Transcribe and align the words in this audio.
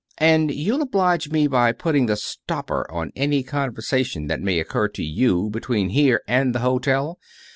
And 0.17 0.49
you'll 0.51 0.81
oblige 0.81 1.29
me 1.29 1.45
by 1.45 1.71
putting 1.73 2.07
the 2.07 2.15
stopper 2.15 2.89
on 2.89 3.11
any 3.15 3.43
conversation 3.43 4.25
that 4.29 4.41
may 4.41 4.59
occur 4.59 4.87
to 4.87 5.03
you 5.03 5.51
between 5.51 5.89
here 5.89 6.21
and 6.27 6.55
the 6.55 6.61
hotel. 6.61 7.19